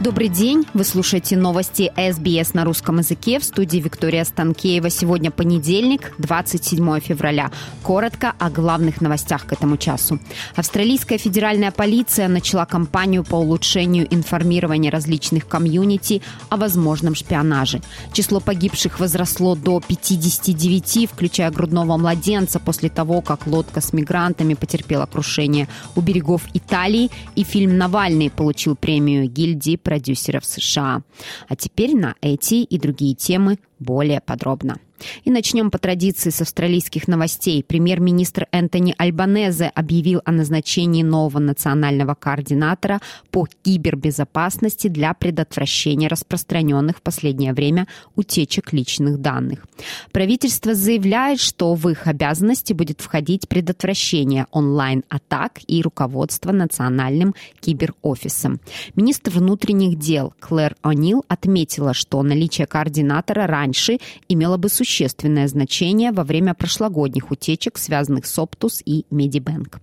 Добрый 0.00 0.28
день. 0.28 0.64
Вы 0.72 0.84
слушаете 0.84 1.36
новости 1.36 1.92
СБС 1.94 2.54
на 2.54 2.64
русском 2.64 3.00
языке 3.00 3.38
в 3.38 3.44
студии 3.44 3.76
Виктория 3.76 4.24
Станкеева. 4.24 4.88
Сегодня 4.88 5.30
понедельник, 5.30 6.14
27 6.16 7.00
февраля. 7.00 7.50
Коротко 7.82 8.32
о 8.38 8.48
главных 8.48 9.02
новостях 9.02 9.44
к 9.44 9.52
этому 9.52 9.76
часу. 9.76 10.18
Австралийская 10.56 11.18
федеральная 11.18 11.70
полиция 11.70 12.28
начала 12.28 12.64
кампанию 12.64 13.24
по 13.24 13.34
улучшению 13.34 14.06
информирования 14.10 14.90
различных 14.90 15.46
комьюнити 15.46 16.22
о 16.48 16.56
возможном 16.56 17.14
шпионаже. 17.14 17.82
Число 18.14 18.40
погибших 18.40 19.00
возросло 19.00 19.54
до 19.54 19.82
59, 19.86 21.10
включая 21.12 21.50
грудного 21.50 21.98
младенца, 21.98 22.58
после 22.58 22.88
того, 22.88 23.20
как 23.20 23.46
лодка 23.46 23.82
с 23.82 23.92
мигрантами 23.92 24.54
потерпела 24.54 25.04
крушение 25.04 25.68
у 25.94 26.00
берегов 26.00 26.40
Италии, 26.54 27.10
и 27.36 27.44
фильм 27.44 27.76
«Навальный» 27.76 28.30
получил 28.30 28.76
премию 28.76 29.28
гильдии 29.28 29.76
продюсеров 29.90 30.44
США. 30.44 31.02
А 31.48 31.56
теперь 31.56 31.96
на 31.96 32.14
эти 32.20 32.62
и 32.62 32.78
другие 32.78 33.16
темы 33.16 33.58
более 33.80 34.20
подробно. 34.20 34.78
И 35.24 35.30
начнем 35.30 35.70
по 35.70 35.78
традиции 35.78 36.30
с 36.30 36.40
австралийских 36.40 37.08
новостей. 37.08 37.64
Премьер-министр 37.64 38.46
Энтони 38.52 38.94
Альбанезе 38.98 39.66
объявил 39.74 40.20
о 40.24 40.32
назначении 40.32 41.02
нового 41.02 41.38
национального 41.38 42.14
координатора 42.14 43.00
по 43.30 43.46
кибербезопасности 43.62 44.88
для 44.88 45.14
предотвращения 45.14 46.08
распространенных 46.08 46.98
в 46.98 47.02
последнее 47.02 47.52
время 47.52 47.86
утечек 48.16 48.72
личных 48.72 49.20
данных. 49.20 49.66
Правительство 50.12 50.74
заявляет, 50.74 51.40
что 51.40 51.74
в 51.74 51.88
их 51.88 52.06
обязанности 52.06 52.72
будет 52.72 53.00
входить 53.00 53.48
предотвращение 53.48 54.46
онлайн-атак 54.50 55.60
и 55.66 55.82
руководство 55.82 56.52
национальным 56.52 57.34
киберофисом. 57.60 58.60
Министр 58.94 59.30
внутренних 59.30 59.98
дел 59.98 60.34
Клэр 60.40 60.76
О'Нил 60.82 61.24
отметила, 61.28 61.94
что 61.94 62.22
наличие 62.22 62.66
координатора 62.66 63.46
раньше 63.46 63.98
имело 64.28 64.56
бы 64.56 64.68
существенное 64.68 64.89
существенное 64.90 65.46
значение 65.46 66.10
во 66.10 66.24
время 66.24 66.52
прошлогодних 66.52 67.30
утечек, 67.30 67.78
связанных 67.78 68.26
с 68.26 68.38
Оптус 68.38 68.82
и 68.84 69.04
Медибэнк. 69.10 69.80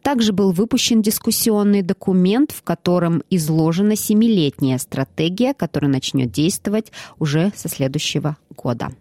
Также 0.00 0.32
был 0.32 0.52
выпущен 0.52 1.02
дискуссионный 1.02 1.82
документ, 1.82 2.52
в 2.52 2.62
котором 2.62 3.24
изложена 3.30 3.96
семилетняя 3.96 4.78
стратегия, 4.78 5.54
которая 5.54 5.90
начнет 5.90 6.30
действовать 6.30 6.92
уже 7.18 7.52
со 7.56 7.68
следующего 7.68 8.36
года. 8.56 8.92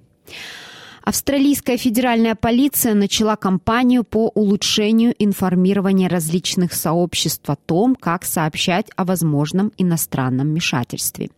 Австралийская 1.05 1.75
федеральная 1.75 2.33
полиция 2.33 2.93
начала 2.93 3.35
кампанию 3.35 4.05
по 4.05 4.29
улучшению 4.29 5.13
информирования 5.19 6.07
различных 6.07 6.73
сообществ 6.73 7.49
о 7.49 7.57
том, 7.57 7.95
как 7.95 8.23
сообщать 8.23 8.87
о 8.95 9.03
возможном 9.03 9.73
иностранном 9.77 10.47
вмешательстве. 10.47 11.29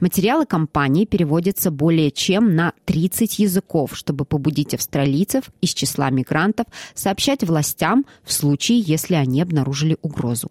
Материалы 0.00 0.44
кампании 0.44 1.04
переводятся 1.04 1.70
более 1.70 2.10
чем 2.10 2.56
на 2.56 2.72
30 2.84 3.38
языков, 3.38 3.92
чтобы 3.94 4.24
побудить 4.24 4.74
австралийцев 4.74 5.44
из 5.60 5.72
числа 5.72 6.10
мигрантов 6.10 6.66
сообщать 6.94 7.44
властям 7.44 8.04
в 8.24 8.32
случае, 8.32 8.80
если 8.80 9.14
они 9.14 9.40
обнаружили 9.40 9.96
угрозу. 10.02 10.50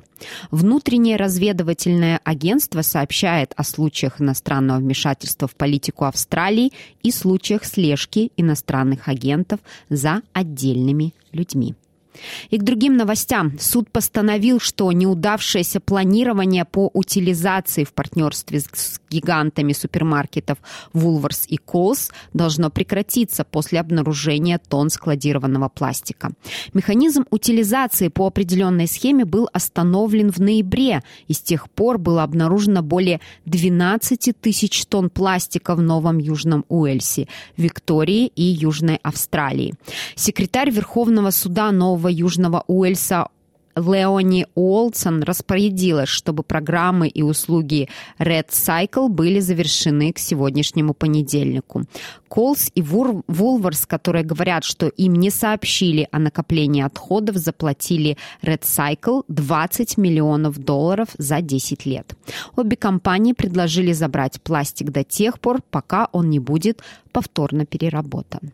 Внутреннее 0.49 1.17
разведывательное 1.17 2.21
агентство 2.23 2.83
сообщает 2.83 3.53
о 3.57 3.65
случаях 3.65 4.21
иностранного 4.21 4.79
вмешательства 4.79 5.49
в 5.49 5.55
политику 5.55 6.05
Австралии 6.05 6.71
и 7.03 7.11
случаях 7.11 7.65
слежки 7.65 8.31
иностранных 8.37 8.60
иностранных 8.61 9.07
агентов 9.07 9.59
за 9.89 10.21
отдельными 10.33 11.13
людьми. 11.31 11.75
И 12.49 12.57
к 12.57 12.63
другим 12.63 12.97
новостям. 12.97 13.57
Суд 13.59 13.89
постановил, 13.89 14.59
что 14.59 14.91
неудавшееся 14.91 15.79
планирование 15.79 16.65
по 16.65 16.89
утилизации 16.93 17.83
в 17.83 17.93
партнерстве 17.93 18.59
с 18.59 18.99
гигантами 19.09 19.73
супермаркетов 19.73 20.57
Woolworths 20.93 21.45
и 21.47 21.57
Coles 21.57 22.11
должно 22.33 22.69
прекратиться 22.69 23.43
после 23.43 23.79
обнаружения 23.79 24.59
тонн 24.69 24.89
складированного 24.89 25.69
пластика. 25.69 26.31
Механизм 26.73 27.25
утилизации 27.29 28.07
по 28.07 28.27
определенной 28.27 28.87
схеме 28.87 29.25
был 29.25 29.49
остановлен 29.53 30.31
в 30.31 30.39
ноябре, 30.39 31.03
и 31.27 31.33
с 31.33 31.41
тех 31.41 31.69
пор 31.69 31.97
было 31.97 32.23
обнаружено 32.23 32.81
более 32.81 33.19
12 33.45 34.33
тысяч 34.39 34.85
тонн 34.85 35.09
пластика 35.09 35.75
в 35.75 35.81
Новом 35.81 36.17
Южном 36.17 36.65
Уэльсе, 36.69 37.27
Виктории 37.57 38.27
и 38.27 38.43
Южной 38.43 38.99
Австралии. 39.03 39.73
Секретарь 40.15 40.71
Верховного 40.71 41.31
суда 41.31 41.71
Нового 41.71 42.00
Южного 42.09 42.63
Уэльса 42.67 43.27
Леони 43.75 44.45
Уолтсон 44.55 45.23
распорядилась, 45.23 46.09
чтобы 46.09 46.43
программы 46.43 47.07
и 47.07 47.21
услуги 47.21 47.89
Red 48.19 48.49
Cycle 48.49 49.07
были 49.09 49.39
завершены 49.39 50.11
к 50.13 50.19
сегодняшнему 50.19 50.93
понедельнику. 50.93 51.83
Колс 52.27 52.69
и 52.75 52.81
Вулверс, 52.81 53.85
которые 53.85 54.23
говорят, 54.23 54.63
что 54.63 54.87
им 54.87 55.15
не 55.15 55.29
сообщили 55.29 56.07
о 56.11 56.19
накоплении 56.19 56.83
отходов, 56.83 57.35
заплатили 57.37 58.17
Red 58.41 58.61
Cycle 58.61 59.23
20 59.27 59.97
миллионов 59.97 60.57
долларов 60.57 61.09
за 61.17 61.41
10 61.41 61.85
лет. 61.85 62.15
Обе 62.55 62.77
компании 62.77 63.33
предложили 63.33 63.91
забрать 63.93 64.41
пластик 64.41 64.91
до 64.91 65.03
тех 65.03 65.39
пор, 65.39 65.61
пока 65.69 66.07
он 66.11 66.29
не 66.29 66.39
будет 66.39 66.81
повторно 67.11 67.65
переработан. 67.65 68.51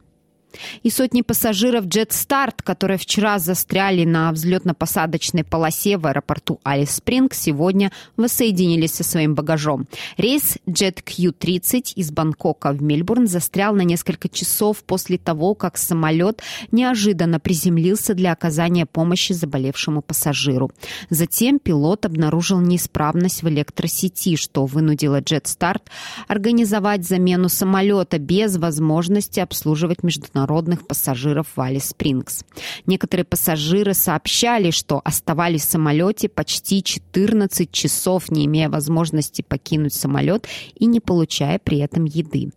И 0.83 0.89
сотни 0.89 1.21
пассажиров 1.21 1.85
JetStart, 1.85 2.55
которые 2.63 2.97
вчера 2.97 3.39
застряли 3.39 4.05
на 4.05 4.31
взлетно-посадочной 4.31 5.43
полосе 5.43 5.97
в 5.97 6.07
аэропорту 6.07 6.59
Алис 6.63 6.95
Спринг, 6.95 7.33
сегодня 7.33 7.91
воссоединились 8.15 8.93
со 8.93 9.03
своим 9.03 9.35
багажом. 9.35 9.87
Рейс 10.17 10.57
JetQ-30 10.67 11.93
из 11.95 12.11
Бангкока 12.11 12.71
в 12.71 12.81
Мельбурн 12.81 13.27
застрял 13.27 13.73
на 13.73 13.81
несколько 13.81 14.29
часов 14.29 14.83
после 14.83 15.17
того, 15.17 15.53
как 15.53 15.77
самолет 15.77 16.41
неожиданно 16.71 17.39
приземлился 17.39 18.13
для 18.13 18.31
оказания 18.31 18.85
помощи 18.85 19.33
заболевшему 19.33 20.01
пассажиру. 20.01 20.71
Затем 21.09 21.59
пилот 21.59 22.05
обнаружил 22.05 22.59
неисправность 22.59 23.43
в 23.43 23.49
электросети, 23.49 24.35
что 24.35 24.65
вынудило 24.65 25.21
JetStart 25.21 25.81
организовать 26.27 27.05
замену 27.05 27.49
самолета 27.49 28.17
без 28.19 28.57
возможности 28.57 29.39
обслуживать 29.39 30.03
международные 30.03 30.46
международных 30.47 30.87
пассажиров 30.87 31.47
в 31.55 31.61
Али 31.61 31.79
Спрингс. 31.79 32.43
Некоторые 32.85 33.25
пассажиры 33.25 33.93
сообщали, 33.93 34.71
что 34.71 35.01
оставались 35.03 35.63
в 35.63 35.69
самолете 35.69 36.29
почти 36.29 36.81
14 36.81 37.69
часов, 37.71 38.31
не 38.31 38.45
имея 38.45 38.69
возможности 38.69 39.41
покинуть 39.41 39.93
самолет 39.93 40.47
и 40.75 40.85
не 40.85 40.99
получая 40.99 41.59
при 41.59 41.79
этом 41.79 42.05
еды. 42.05 42.51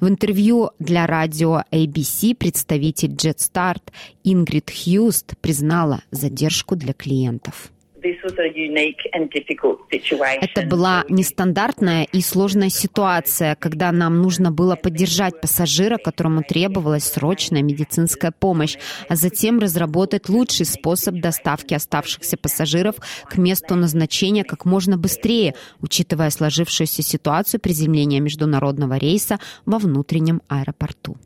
В 0.00 0.08
интервью 0.08 0.70
для 0.78 1.06
радио 1.06 1.62
ABC 1.70 2.34
представитель 2.34 3.12
JetStart 3.12 3.82
Ингрид 4.24 4.70
Хьюст 4.70 5.34
признала 5.40 6.00
задержку 6.10 6.76
для 6.76 6.94
клиентов. 6.94 7.73
Это 10.42 10.62
была 10.66 11.04
нестандартная 11.08 12.04
и 12.12 12.20
сложная 12.20 12.68
ситуация, 12.68 13.54
когда 13.56 13.92
нам 13.92 14.20
нужно 14.22 14.50
было 14.50 14.76
поддержать 14.76 15.40
пассажира, 15.40 15.96
которому 15.96 16.42
требовалась 16.42 17.04
срочная 17.04 17.62
медицинская 17.62 18.32
помощь, 18.32 18.76
а 19.08 19.16
затем 19.16 19.58
разработать 19.58 20.28
лучший 20.28 20.66
способ 20.66 21.16
доставки 21.16 21.74
оставшихся 21.74 22.36
пассажиров 22.36 22.96
к 23.28 23.36
месту 23.36 23.74
назначения 23.74 24.44
как 24.44 24.64
можно 24.64 24.96
быстрее, 24.96 25.54
учитывая 25.80 26.30
сложившуюся 26.30 27.02
ситуацию 27.02 27.60
приземления 27.60 28.20
международного 28.20 28.96
рейса 28.96 29.38
во 29.64 29.78
внутреннем 29.78 30.42
аэропорту. 30.48 31.16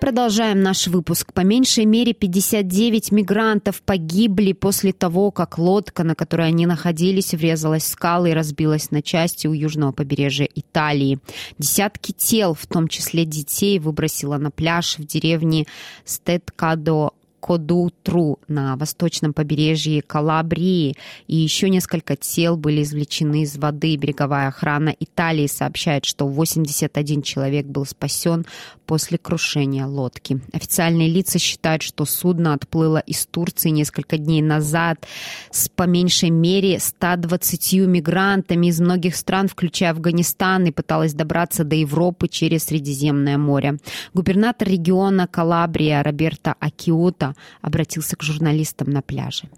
Продолжаем 0.00 0.62
наш 0.62 0.88
выпуск. 0.88 1.32
По 1.32 1.40
меньшей 1.40 1.86
мере 1.86 2.12
59 2.12 3.12
мигрантов 3.12 3.80
погибли 3.80 4.52
после 4.52 4.92
того, 4.92 5.30
как 5.30 5.56
лодка, 5.56 6.04
на 6.04 6.14
которой 6.14 6.48
они 6.48 6.66
находились, 6.66 7.32
врезалась 7.32 7.84
в 7.84 7.88
скалы 7.88 8.30
и 8.30 8.34
разбилась 8.34 8.90
на 8.90 9.00
части 9.00 9.46
у 9.46 9.54
южного 9.54 9.92
побережья 9.92 10.48
Италии. 10.54 11.18
Десятки 11.58 12.12
тел, 12.12 12.52
в 12.52 12.66
том 12.66 12.88
числе 12.88 13.24
детей, 13.24 13.78
выбросила 13.78 14.36
на 14.36 14.50
пляж 14.50 14.98
в 14.98 15.06
деревне 15.06 15.66
Стеткадо 16.04 17.12
Кодутру 17.40 18.38
на 18.48 18.76
восточном 18.76 19.32
побережье 19.32 20.02
Калабрии, 20.02 20.96
и 21.26 21.36
еще 21.36 21.70
несколько 21.70 22.16
тел 22.16 22.56
были 22.56 22.82
извлечены 22.82 23.42
из 23.42 23.56
воды. 23.56 23.96
Береговая 23.96 24.48
охрана 24.48 24.94
Италии 24.98 25.46
сообщает, 25.46 26.04
что 26.04 26.26
81 26.26 27.22
человек 27.22 27.66
был 27.66 27.86
спасен 27.86 28.46
после 28.86 29.18
крушения 29.18 29.86
лодки. 29.86 30.40
Официальные 30.52 31.08
лица 31.08 31.38
считают, 31.38 31.82
что 31.82 32.04
судно 32.04 32.54
отплыло 32.54 32.98
из 32.98 33.26
Турции 33.26 33.70
несколько 33.70 34.16
дней 34.16 34.42
назад 34.42 35.06
с 35.50 35.68
по 35.68 35.84
меньшей 35.84 36.30
мере 36.30 36.78
120 36.78 37.72
мигрантами 37.86 38.68
из 38.68 38.80
многих 38.80 39.16
стран, 39.16 39.48
включая 39.48 39.90
Афганистан, 39.90 40.66
и 40.66 40.70
пыталось 40.70 41.14
добраться 41.14 41.64
до 41.64 41.76
Европы 41.76 42.28
через 42.28 42.64
Средиземное 42.64 43.38
море. 43.38 43.78
Губернатор 44.14 44.68
региона 44.68 45.26
Калабрия 45.26 46.02
Роберто 46.02 46.54
Акиота 46.60 47.25
обратился 47.62 48.16
к 48.16 48.22
журналистам 48.22 48.90
на 48.90 49.02
пляже. 49.02 49.48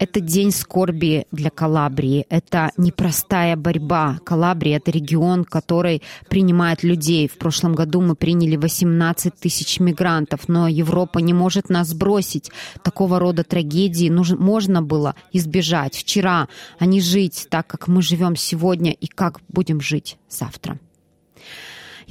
Это 0.00 0.20
день 0.20 0.50
скорби 0.50 1.26
для 1.30 1.50
Калабрии. 1.50 2.24
Это 2.30 2.70
непростая 2.78 3.54
борьба. 3.54 4.18
Калабрия— 4.24 4.76
это 4.78 4.90
регион, 4.90 5.44
который 5.44 6.00
принимает 6.30 6.82
людей. 6.82 7.28
В 7.28 7.36
прошлом 7.36 7.74
году 7.74 8.00
мы 8.00 8.14
приняли 8.14 8.56
18 8.56 9.34
тысяч 9.34 9.78
мигрантов, 9.78 10.48
но 10.48 10.68
Европа 10.68 11.18
не 11.18 11.34
может 11.34 11.68
нас 11.68 11.92
бросить. 11.92 12.50
Такого 12.82 13.18
рода 13.18 13.44
трагедии 13.44 14.08
нужно, 14.08 14.38
можно 14.38 14.80
было 14.80 15.16
избежать 15.32 15.94
вчера, 15.94 16.48
а 16.78 16.86
не 16.86 17.02
жить 17.02 17.48
так, 17.50 17.66
как 17.66 17.86
мы 17.86 18.00
живем 18.00 18.36
сегодня 18.36 18.92
и 18.92 19.06
как 19.06 19.40
будем 19.48 19.82
жить 19.82 20.16
завтра. 20.30 20.78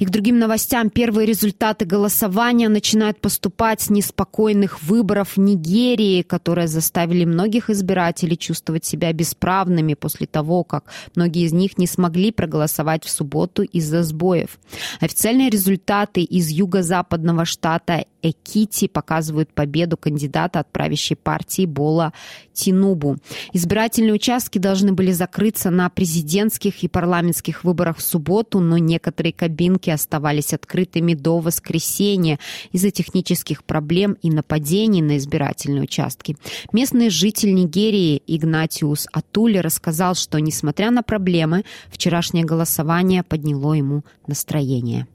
И 0.00 0.06
к 0.06 0.10
другим 0.10 0.38
новостям. 0.38 0.88
Первые 0.88 1.26
результаты 1.26 1.84
голосования 1.84 2.70
начинают 2.70 3.20
поступать 3.20 3.82
с 3.82 3.90
неспокойных 3.90 4.82
выборов 4.82 5.36
в 5.36 5.40
Нигерии, 5.40 6.22
которые 6.22 6.68
заставили 6.68 7.26
многих 7.26 7.68
избирателей 7.68 8.38
чувствовать 8.38 8.86
себя 8.86 9.12
бесправными 9.12 9.92
после 9.92 10.26
того, 10.26 10.64
как 10.64 10.84
многие 11.14 11.44
из 11.44 11.52
них 11.52 11.76
не 11.76 11.86
смогли 11.86 12.32
проголосовать 12.32 13.04
в 13.04 13.10
субботу 13.10 13.62
из-за 13.62 14.02
сбоев. 14.02 14.58
Официальные 15.00 15.50
результаты 15.50 16.22
из 16.22 16.48
юго-западного 16.48 17.44
штата 17.44 18.06
Экити 18.22 18.88
показывают 18.88 19.52
победу 19.52 19.96
кандидата 19.96 20.60
от 20.60 20.70
правящей 20.70 21.16
партии 21.16 21.66
Бола 21.66 22.12
Тинубу. 22.52 23.16
Избирательные 23.52 24.12
участки 24.12 24.58
должны 24.58 24.92
были 24.92 25.12
закрыться 25.12 25.70
на 25.70 25.88
президентских 25.88 26.82
и 26.82 26.88
парламентских 26.88 27.64
выборах 27.64 27.98
в 27.98 28.02
субботу, 28.02 28.60
но 28.60 28.78
некоторые 28.78 29.32
кабинки 29.32 29.90
оставались 29.90 30.52
открытыми 30.52 31.14
до 31.14 31.38
воскресенья 31.38 32.38
из-за 32.72 32.90
технических 32.90 33.64
проблем 33.64 34.16
и 34.22 34.30
нападений 34.30 35.02
на 35.02 35.16
избирательные 35.16 35.82
участки. 35.82 36.36
Местный 36.72 37.10
житель 37.10 37.54
Нигерии 37.54 38.22
Игнатиус 38.26 39.08
Атули 39.12 39.58
рассказал, 39.58 40.14
что, 40.14 40.38
несмотря 40.38 40.90
на 40.90 41.02
проблемы, 41.02 41.64
вчерашнее 41.90 42.44
голосование 42.44 43.22
подняло 43.22 43.74
ему 43.74 44.04
настроение. 44.26 45.06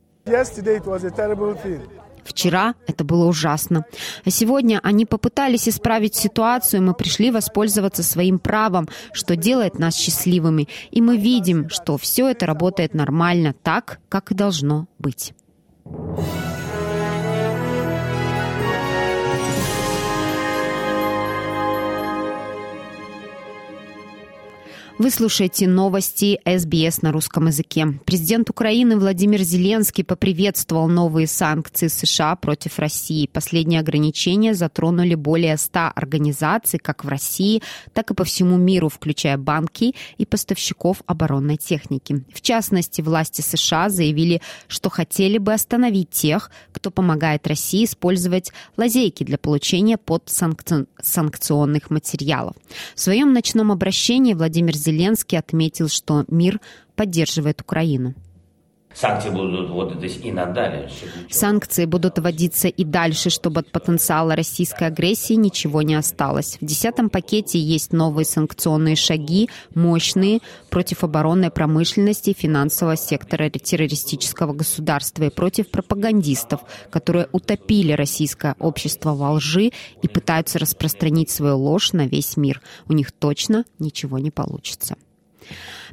Вчера 2.25 2.73
это 2.87 3.03
было 3.03 3.25
ужасно. 3.25 3.85
А 4.25 4.29
сегодня 4.31 4.79
они 4.83 5.05
попытались 5.05 5.69
исправить 5.69 6.15
ситуацию, 6.15 6.81
мы 6.81 6.93
пришли 6.95 7.29
воспользоваться 7.31 8.03
своим 8.03 8.39
правом, 8.39 8.89
что 9.13 9.35
делает 9.35 9.77
нас 9.79 9.95
счастливыми. 9.95 10.67
И 10.89 11.01
мы 11.01 11.17
видим, 11.17 11.69
что 11.69 11.97
все 11.97 12.27
это 12.27 12.47
работает 12.47 12.95
нормально, 12.95 13.53
так, 13.61 13.99
как 14.09 14.31
и 14.31 14.35
должно 14.35 14.87
быть. 14.97 15.33
Вы 24.97 25.11
слушаете 25.11 25.67
новости 25.67 26.39
СБС 26.45 27.01
на 27.01 27.11
русском 27.11 27.47
языке. 27.47 27.99
Президент 28.05 28.49
Украины 28.49 28.97
Владимир 28.97 29.41
Зеленский 29.41 30.05
поприветствовал 30.05 30.87
новые 30.87 31.27
санкции 31.27 31.87
США 31.89 32.37
против 32.37 32.79
России. 32.79 33.27
Последние 33.27 33.81
ограничения 33.81 34.53
затронули 34.53 35.15
более 35.15 35.57
100 35.57 35.91
организаций 35.95 36.79
как 36.79 37.03
в 37.03 37.09
России, 37.09 37.61
так 37.91 38.11
и 38.11 38.13
по 38.13 38.23
всему 38.23 38.55
миру, 38.55 38.87
включая 38.87 39.37
банки 39.37 39.95
и 40.17 40.25
поставщиков 40.25 41.01
оборонной 41.07 41.57
техники. 41.57 42.23
В 42.33 42.39
частности, 42.39 43.01
власти 43.01 43.41
США 43.41 43.89
заявили, 43.89 44.41
что 44.69 44.89
хотели 44.89 45.39
бы 45.39 45.51
остановить 45.53 46.11
тех, 46.11 46.49
кто 46.71 46.89
помогает 46.89 47.47
России 47.47 47.83
использовать 47.83 48.53
лазейки 48.77 49.25
для 49.25 49.37
получения 49.37 49.97
подсанкционных 49.97 51.89
материалов. 51.89 52.55
В 52.95 53.01
своем 53.01 53.33
ночном 53.33 53.73
обращении 53.73 54.33
Владимир 54.33 54.73
Зеленский 54.85 55.37
отметил, 55.37 55.89
что 55.89 56.25
мир 56.27 56.61
поддерживает 56.95 57.61
Украину. 57.61 58.13
Санкции 58.95 59.29
будут 59.29 59.69
вводиться 59.69 60.19
и 60.19 60.31
надалее. 60.31 60.89
Санкции 61.29 61.83
будут 61.85 62.17
вводиться 62.17 62.69
и 62.69 62.85
дальше, 62.85 63.29
чтобы 63.29 63.59
от 63.59 63.69
потенциала 63.69 64.37
российской 64.37 64.87
агрессии 64.87 65.33
ничего 65.33 65.81
не 65.81 65.95
осталось. 65.95 66.57
В 66.61 66.65
десятом 66.65 67.09
пакете 67.09 67.59
есть 67.59 67.91
новые 67.91 68.25
санкционные 68.25 68.95
шаги, 68.95 69.49
мощные, 69.73 70.39
против 70.69 71.03
оборонной 71.03 71.51
промышленности 71.51 72.29
и 72.29 72.33
финансового 72.33 72.95
сектора 72.95 73.49
террористического 73.49 74.53
государства 74.53 75.23
и 75.23 75.29
против 75.29 75.69
пропагандистов, 75.69 76.61
которые 76.89 77.27
утопили 77.33 77.91
российское 77.91 78.55
общество 78.59 79.13
во 79.13 79.31
лжи 79.33 79.71
и 80.01 80.07
пытаются 80.07 80.57
распространить 80.57 81.29
свою 81.29 81.57
ложь 81.57 81.91
на 81.91 82.07
весь 82.07 82.37
мир. 82.37 82.61
У 82.87 82.93
них 82.93 83.11
точно 83.11 83.65
ничего 83.77 84.19
не 84.19 84.31
получится. 84.31 84.95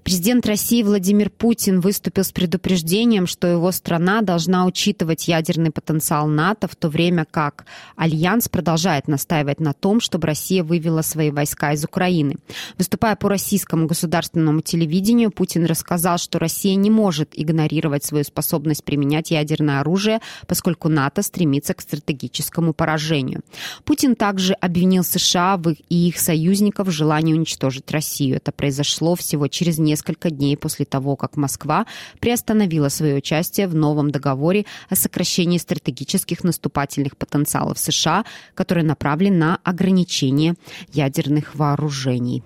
Президент 0.04 0.46
России 0.46 0.82
Владимир 0.82 1.30
Путин 1.30 1.80
выступил 1.80 2.24
с 2.24 2.32
предупреждением, 2.32 3.28
что 3.28 3.46
его 3.46 3.70
страна 3.70 4.20
должна 4.22 4.66
учитывать 4.66 5.28
ядерный 5.28 5.70
потенциал 5.70 6.26
НАТО, 6.26 6.66
в 6.66 6.74
то 6.74 6.88
время 6.88 7.24
как 7.30 7.66
Альянс 7.94 8.48
продолжает 8.48 9.06
настаивать 9.06 9.60
на 9.60 9.72
том, 9.72 10.00
чтобы 10.00 10.26
Россия 10.26 10.64
вывела 10.64 11.02
свои 11.02 11.30
войска 11.30 11.72
из 11.72 11.84
Украины. 11.84 12.36
Выступая 12.78 13.14
по 13.14 13.28
российскому 13.28 13.86
государственному 13.86 14.60
телевидению, 14.60 15.30
Путин 15.30 15.66
рассказал, 15.66 16.18
что 16.18 16.40
Россия 16.40 16.74
не 16.74 16.90
может 16.90 17.30
игнорировать 17.34 18.04
свою 18.04 18.24
способность 18.24 18.82
применять 18.82 19.30
ядерное 19.30 19.80
оружие, 19.80 20.20
поскольку 20.48 20.88
НАТО 20.88 21.22
стремится 21.22 21.74
к 21.74 21.80
стратегическому 21.80 22.72
поражению. 22.72 23.42
Путин 23.84 24.16
также 24.16 24.54
обвинил 24.54 25.04
США 25.04 25.60
и 25.88 26.08
их 26.08 26.18
союзников 26.18 26.88
в 26.88 26.90
желании 26.90 27.34
уничтожить 27.34 27.90
Россию. 27.92 28.36
Это 28.36 28.50
произошло 28.50 29.14
всего 29.14 29.41
через 29.48 29.78
несколько 29.78 30.12
несколько 30.12 30.30
дней 30.30 30.56
после 30.56 30.84
того, 30.84 31.16
как 31.16 31.36
Москва 31.36 31.86
приостановила 32.20 32.90
свое 32.90 33.16
участие 33.16 33.66
в 33.68 33.74
новом 33.74 34.10
договоре 34.10 34.64
о 34.90 34.96
сокращении 34.96 35.58
стратегических 35.58 36.44
наступательных 36.44 37.16
потенциалов 37.16 37.78
США, 37.78 38.24
который 38.54 38.84
направлен 38.84 39.38
на 39.38 39.58
ограничение 39.64 40.54
ядерных 40.92 41.54
вооружений. 41.54 42.42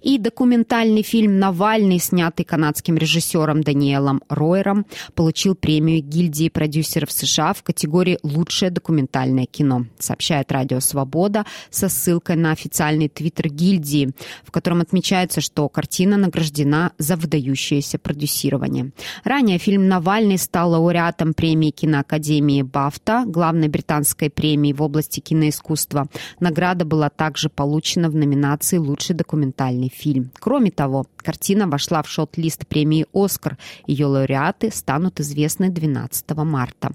И 0.00 0.18
документальный 0.18 1.02
фильм 1.02 1.38
«Навальный», 1.38 1.98
снятый 1.98 2.44
канадским 2.44 2.96
режиссером 2.96 3.62
Даниэлом 3.62 4.22
Ройером, 4.28 4.86
получил 5.14 5.54
премию 5.54 6.02
гильдии 6.02 6.48
продюсеров 6.48 7.12
США 7.12 7.52
в 7.52 7.62
категории 7.62 8.18
«Лучшее 8.22 8.70
документальное 8.70 9.46
кино», 9.46 9.86
сообщает 9.98 10.50
Радио 10.52 10.80
Свобода 10.80 11.44
со 11.70 11.88
ссылкой 11.88 12.36
на 12.36 12.52
официальный 12.52 13.08
твиттер 13.08 13.48
гильдии, 13.48 14.10
в 14.44 14.50
котором 14.50 14.80
отмечается, 14.80 15.40
что 15.40 15.68
картина 15.68 16.16
награждена 16.16 16.92
за 16.98 17.16
выдающееся 17.16 17.98
продюсирование. 17.98 18.92
Ранее 19.24 19.58
фильм 19.58 19.88
«Навальный» 19.88 20.38
стал 20.38 20.70
лауреатом 20.70 21.34
премии 21.34 21.70
киноакадемии 21.70 22.62
«Бафта», 22.62 23.24
главной 23.26 23.68
британской 23.68 24.30
премии 24.30 24.72
в 24.72 24.82
области 24.82 25.20
киноискусства. 25.20 26.08
Награда 26.40 26.84
была 26.84 27.10
также 27.10 27.48
получена 27.48 28.08
в 28.10 28.14
номинации 28.14 28.78
«Лучший 28.78 29.14
документальный 29.14 29.57
документальный 29.58 29.88
фильм. 29.88 30.30
Кроме 30.38 30.70
того, 30.70 31.06
картина 31.16 31.66
вошла 31.66 32.02
в 32.02 32.08
шот-лист 32.08 32.66
премии 32.66 33.06
«Оскар». 33.12 33.58
Ее 33.86 34.06
лауреаты 34.06 34.70
станут 34.70 35.20
известны 35.20 35.68
12 35.68 36.30
марта. 36.44 36.92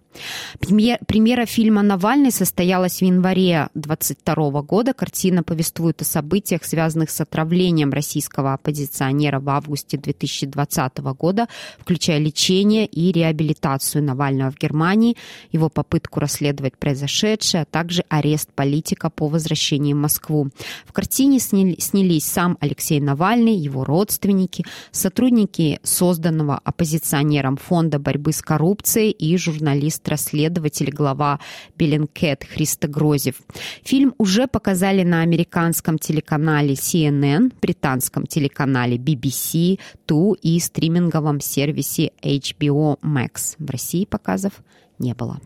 Премьер, 0.59 0.97
премьера 1.05 1.45
фильма 1.45 1.81
«Навальный» 1.81 2.31
состоялась 2.31 2.99
в 2.99 3.01
январе 3.01 3.67
22 3.75 4.61
года. 4.61 4.93
Картина 4.93 5.43
повествует 5.43 6.01
о 6.01 6.05
событиях, 6.05 6.63
связанных 6.63 7.09
с 7.09 7.21
отравлением 7.21 7.91
российского 7.91 8.53
оппозиционера 8.53 9.39
в 9.39 9.49
августе 9.49 9.97
2020 9.97 10.97
года, 11.19 11.47
включая 11.79 12.19
лечение 12.19 12.85
и 12.85 13.11
реабилитацию 13.11 14.03
Навального 14.03 14.51
в 14.51 14.57
Германии, 14.57 15.17
его 15.51 15.69
попытку 15.69 16.19
расследовать 16.19 16.77
произошедшее, 16.77 17.63
а 17.63 17.65
также 17.65 18.03
арест 18.09 18.49
политика 18.53 19.09
по 19.09 19.27
возвращении 19.27 19.93
в 19.93 19.97
Москву. 19.97 20.49
В 20.85 20.93
картине 20.93 21.39
снялись 21.39 22.25
сам 22.25 22.52
сам 22.53 22.57
Алексей 22.59 22.99
Навальный, 22.99 23.55
его 23.55 23.83
родственники, 23.83 24.65
сотрудники 24.91 25.79
созданного 25.83 26.59
оппозиционером 26.63 27.57
Фонда 27.57 27.99
борьбы 27.99 28.31
с 28.31 28.41
коррупцией 28.41 29.11
и 29.11 29.37
журналист-расследователь, 29.37 30.91
глава 30.91 31.39
Беллинкет 31.77 32.43
Христо 32.43 32.87
Грозев. 32.87 33.35
Фильм 33.83 34.13
уже 34.17 34.47
показали 34.47 35.03
на 35.03 35.21
американском 35.21 35.97
телеканале 35.97 36.73
CNN, 36.73 37.51
британском 37.61 38.25
телеканале 38.25 38.97
BBC, 38.97 39.79
Two 40.07 40.35
и 40.41 40.59
стриминговом 40.59 41.39
сервисе 41.39 42.11
HBO 42.21 42.99
Max. 43.01 43.55
В 43.57 43.69
России 43.69 44.05
показов 44.05 44.53
не 44.99 45.13
было. 45.13 45.39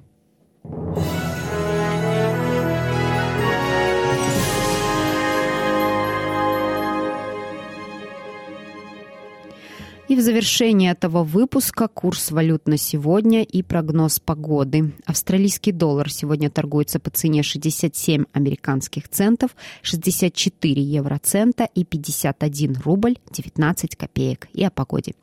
И 10.08 10.16
в 10.16 10.22
завершении 10.22 10.90
этого 10.90 11.26
выпуска 11.26 11.90
курс 11.90 12.32
валют 12.32 12.66
на 12.66 12.78
сегодня 12.78 13.44
и 13.44 13.62
прогноз 13.62 14.22
погоды. 14.22 14.94
Австралийский 15.06 15.74
доллар 15.74 16.10
сегодня 16.10 16.50
торгуется 16.50 17.02
по 17.02 17.10
цене 17.10 17.44
67 17.44 18.24
американских 18.32 19.10
центов, 19.10 19.52
64 19.82 20.82
евроцента 20.82 21.68
и 21.76 21.84
51 21.84 22.78
рубль 22.86 23.18
19 23.32 23.98
копеек. 23.98 24.48
И 24.54 24.64
о 24.64 24.72
погоде. 24.72 25.14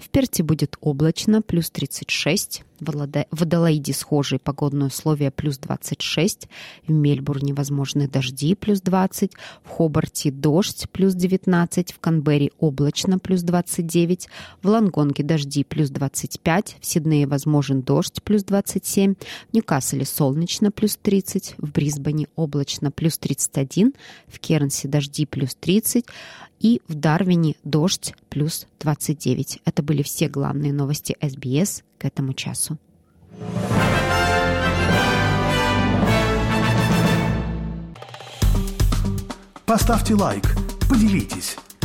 В 0.00 0.08
Перте 0.08 0.42
будет 0.42 0.76
облачно, 0.80 1.40
плюс 1.40 1.70
36 1.70 2.64
в 2.82 3.42
Адалаиде 3.42 3.92
схожие 3.92 4.38
погодные 4.38 4.88
условия 4.88 5.30
плюс 5.30 5.58
26, 5.58 6.48
в 6.86 6.90
Мельбурне 6.90 7.54
возможны 7.54 8.08
дожди 8.08 8.54
плюс 8.54 8.80
20, 8.80 9.32
в 9.64 9.68
Хобарте 9.68 10.30
дождь 10.30 10.86
плюс 10.90 11.14
19, 11.14 11.92
в 11.92 11.98
Канберре 12.00 12.50
облачно 12.58 13.18
плюс 13.18 13.42
29, 13.42 14.28
в 14.62 14.68
Лангонге 14.68 15.24
дожди 15.24 15.64
плюс 15.64 15.90
25, 15.90 16.76
в 16.80 16.86
Сиднее 16.86 17.26
возможен 17.26 17.82
дождь 17.82 18.22
плюс 18.22 18.44
27, 18.44 19.14
в 19.50 19.54
Ньюкасселе 19.54 20.04
солнечно 20.04 20.70
плюс 20.70 20.98
30, 21.00 21.54
в 21.58 21.72
Брисбене 21.72 22.28
облачно 22.36 22.90
плюс 22.90 23.18
31, 23.18 23.94
в 24.28 24.38
Кернсе 24.38 24.88
дожди 24.88 25.26
плюс 25.26 25.54
30 25.54 26.04
и 26.60 26.80
в 26.88 26.94
Дарвине 26.94 27.56
дождь 27.64 28.14
плюс 28.28 28.66
29. 28.80 29.60
Это 29.64 29.82
были 29.82 30.02
все 30.02 30.28
главные 30.28 30.72
новости 30.72 31.16
СБС 31.20 31.82
к 31.98 32.04
этому 32.04 32.34
часу. 32.34 32.78
Поставьте 39.66 40.14
лайк, 40.14 40.44
поделитесь, 40.88 41.56